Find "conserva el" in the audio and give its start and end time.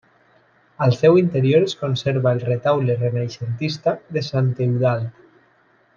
1.83-2.41